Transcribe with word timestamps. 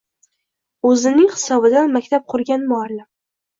O‘zining 0.91 1.29
hisobidan 1.35 1.95
maktab 1.99 2.27
qurgan 2.35 2.69
muallim 2.75 3.07